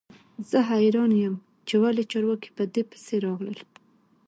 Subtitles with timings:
[0.49, 1.35] زه حیران یم
[1.67, 3.59] چې ولې چارواکي په دې پسې راغلل